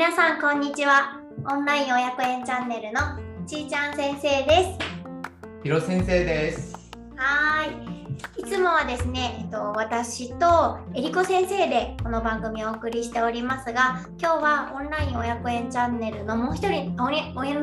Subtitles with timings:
[0.00, 1.20] 皆さんこんにちは。
[1.52, 3.00] オンライン親子園チャンネルの
[3.46, 4.78] ちーちゃん先生です。
[5.62, 6.74] ひろ先生です。
[7.16, 8.40] はい。
[8.40, 17.18] いつもはですね、えっと、私とえりこ先生でこの番組をお送りしておりますが今日はオンライン親子園チャンネルのもう一人オンラ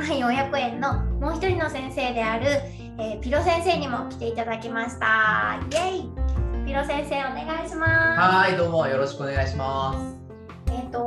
[0.05, 2.45] イン親子園のもう一人の先生である、
[2.99, 5.59] えー、ピロ先生にも来ていただきました。
[5.71, 6.67] イエイ。
[6.67, 8.19] ピロ先生お願いします。
[8.21, 10.17] はいどうもよろしくお願いします。
[10.71, 11.06] えっ、とまあ、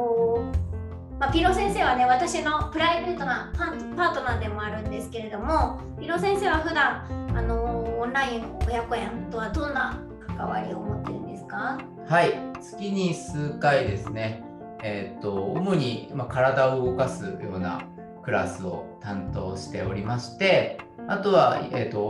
[1.33, 7.07] ピロ先生はね私のプライベートなパートナーでもあるんですけれどもピロ先生は普段
[7.37, 11.79] あのオンライン親子園とはどんな関わりを持ってるんですか？
[12.09, 12.35] はい。
[12.61, 14.43] 月に数回ですね。
[14.83, 17.83] えっ、と主に、ま、体を動かすような
[18.25, 22.07] クラスを担当しておりましてあとは、えーと、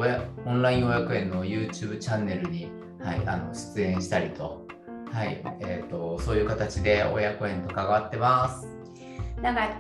[0.47, 2.71] オンライン親子園の YouTube チャンネルに、
[3.03, 4.67] はい、あの出演したりと,、
[5.13, 8.80] はいえーとそういう形で親子園と関わってます。
[9.43, 9.71] なんか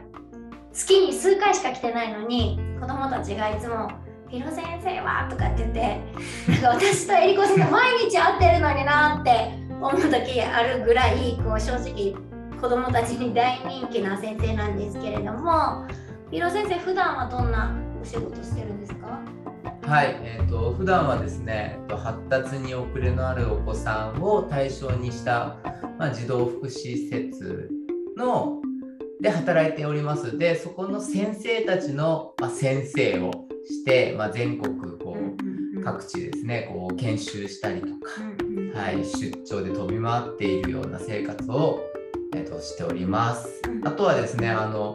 [0.72, 3.90] 月に数回しか来てないのに子供たちがいつも
[4.30, 6.00] 「ピロ先生は?」とかって言って
[6.62, 12.14] なんか私とえりこ先生毎日会ってるのになって思う時あるぐらいこう正直
[12.60, 15.86] 子供たちに大人気な先生なんですけれども
[16.30, 19.20] ピロ先生普段はどんなお仕事してるんですか？
[19.82, 25.56] はい、えーと、普段はですね発達に遅れのあるお子さんを対象にした、
[25.98, 27.68] まあ、児童福祉施設
[28.16, 28.60] の
[29.20, 30.38] で働いております。
[30.38, 33.30] でそこの先生たちの、まあ、先生を
[33.68, 37.92] して、まあ、全国こう各地ですねこう研修したりとか、
[38.74, 41.82] はい、出張で飛び回っているような生活を、
[42.34, 43.62] えー、としております。
[43.84, 44.94] あとはですねあの、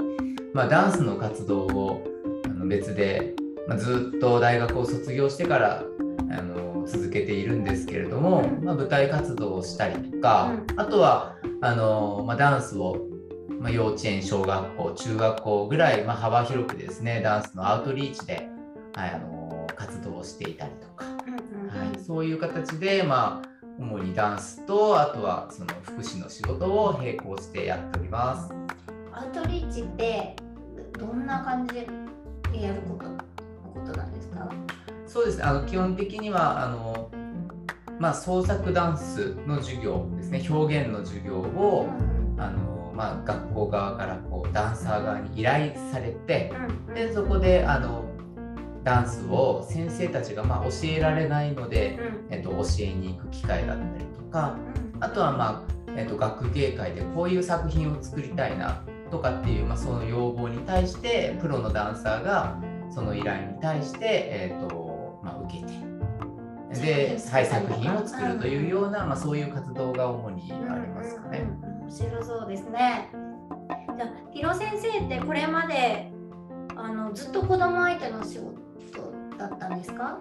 [0.53, 2.03] まあ、ダンスの活動を
[2.45, 3.35] あの別で、
[3.67, 5.83] まあ、ずっと大学を卒業してから
[6.31, 13.14] あの続けているんですけれども、まあ、舞台活動をしたりとか、あとはあの、まあ、ダンスを
[13.65, 18.47] まあ、幼稚園、小学校、中学校ぐらい、まあ、幅広くですね、ダンスのアウトリーチで、
[18.93, 23.49] はい、あの活動をしていたりとか、はい、そういう形で、まあ、
[23.79, 28.53] 主にダンスと、あとはその福祉の仕事を並行してやっております。
[29.11, 30.35] アウトリーチって
[30.99, 31.87] どんな感じで
[32.53, 33.17] やることの
[33.73, 34.47] ことなんですか？
[35.07, 35.43] そうですね。
[35.43, 37.09] あの基本的にはあの、
[37.99, 40.45] まあ、創作ダンスの授業ですね。
[40.47, 41.89] 表現の授業を、
[42.37, 46.51] あのまあ、学校側からこうダンサー側に依頼されて、
[46.93, 48.05] でそこであの
[48.83, 54.55] ダンスを先生たちがまあ教えられないので、えっと、教えに行く機会だったりとか、
[54.99, 65.95] あとは、まあえっと、学芸会でこういう作品を作りたいなとかっていう、まあ、その要望に対してプロのダンサーがその依頼に対して、えっとまあ、受けて
[66.81, 71.47] で、はい、作品を作るというような、まあ、そういう活動が主にありますかね。
[71.85, 73.09] 面白そうですね。
[73.95, 76.11] じゃあヒロ先生ってこれまで
[76.75, 78.55] あのずっと子供相手の仕事
[79.37, 80.17] だったんですか？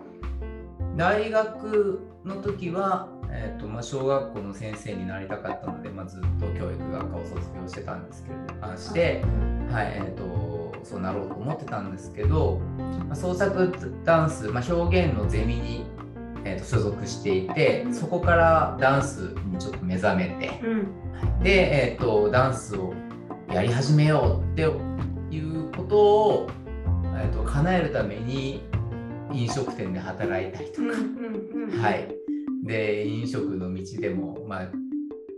[0.97, 9.25] 大学の時は、えーとまあ、小学校の先生になりたかったので、まあ、ずっと教育学科を卒業してたんですけれどもして、
[9.73, 12.61] はいえーと、そうなろうと思ってたんですけど、
[13.09, 13.73] まあ、創作
[14.05, 15.87] ダンス、まあ、表現のゼミに
[16.44, 22.93] えー、と所属していて、そこからダンスにちょっと目覚めて、うん、で、えーと、ダンスを
[23.53, 24.62] やり始めようって
[25.34, 26.50] いうことを、
[27.16, 28.62] えーと、叶えるために
[29.32, 32.09] 飲食店で働いたりとか、はい、
[32.65, 34.69] で飲食の道でも、まあ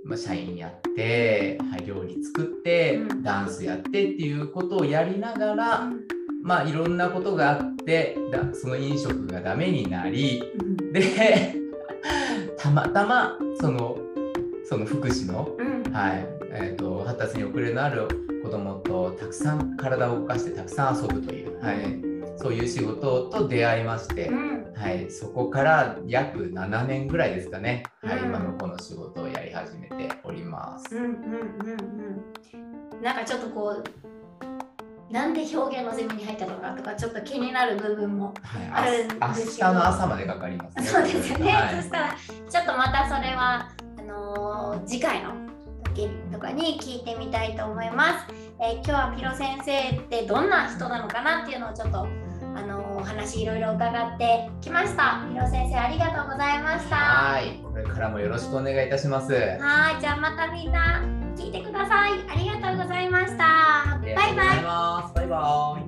[0.04, 5.90] まあ、社員やって、はい、料理作って、ダンスやってっていうことをやりながら、
[6.46, 10.44] まあいろんなことがあってだその飲食がダメになり、
[10.92, 11.54] で
[12.56, 13.98] たまたまその
[14.64, 16.26] その福祉の、うん、はい
[16.58, 18.08] えーと、発達に遅れのある
[18.42, 30.96] 子どもとたくさん体を動かしてたくさん遊ぶという、はい、そういう仕事と出会いまして、うん、はい、そこから約7年ぐらいですかね、うん、はい、今のこの仕事をやり始めております。
[30.96, 31.16] うんうんうん
[32.94, 34.15] うん、なんかちょっとこう
[35.10, 38.34] なんで表現のゼミに入ったのかとかちょっと気になる部分も
[38.72, 42.16] あるんですけど、はい、明日の朝までかかります、ね、そうですよね、はい、そしたら
[42.50, 45.32] ちょっとまたそれはあのー、次回の
[45.94, 52.06] 時とかに聞いてみたいと思います、えー、今日はピロ先生ってどんな人なのかなっていうのをちょっと
[52.56, 55.22] あのー、お話いろいろ伺ってきました。
[55.30, 56.96] ピロ先生ありがとうございました。
[56.96, 57.60] はい。
[57.62, 59.30] これからもよろしくお願いいたします。
[59.30, 60.00] はい。
[60.00, 61.02] じゃあまたみんな
[61.36, 62.12] 聞いてください。
[62.30, 63.55] ありがとうございました
[64.66, 65.85] バイバイバイバイ。